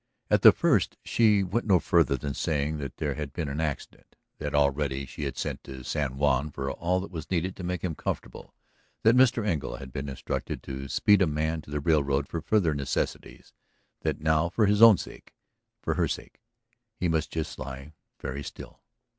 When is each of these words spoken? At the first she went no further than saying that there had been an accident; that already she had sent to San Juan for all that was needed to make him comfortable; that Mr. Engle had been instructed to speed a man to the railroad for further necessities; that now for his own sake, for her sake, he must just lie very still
At 0.31 0.41
the 0.41 0.51
first 0.51 0.97
she 1.05 1.43
went 1.43 1.67
no 1.67 1.79
further 1.79 2.17
than 2.17 2.33
saying 2.33 2.79
that 2.79 2.97
there 2.97 3.13
had 3.13 3.31
been 3.33 3.47
an 3.47 3.61
accident; 3.61 4.15
that 4.39 4.55
already 4.55 5.05
she 5.05 5.25
had 5.25 5.37
sent 5.37 5.63
to 5.65 5.83
San 5.83 6.17
Juan 6.17 6.49
for 6.49 6.71
all 6.71 6.99
that 7.01 7.11
was 7.11 7.29
needed 7.29 7.55
to 7.55 7.63
make 7.63 7.83
him 7.83 7.93
comfortable; 7.93 8.55
that 9.03 9.15
Mr. 9.15 9.45
Engle 9.45 9.75
had 9.75 9.93
been 9.93 10.09
instructed 10.09 10.63
to 10.63 10.87
speed 10.87 11.21
a 11.21 11.27
man 11.27 11.61
to 11.61 11.69
the 11.69 11.79
railroad 11.79 12.27
for 12.27 12.41
further 12.41 12.73
necessities; 12.73 13.53
that 14.01 14.19
now 14.21 14.49
for 14.49 14.65
his 14.65 14.81
own 14.81 14.97
sake, 14.97 15.35
for 15.83 15.93
her 15.93 16.07
sake, 16.07 16.41
he 16.97 17.07
must 17.07 17.29
just 17.31 17.59
lie 17.59 17.93
very 18.19 18.41
still 18.41 18.81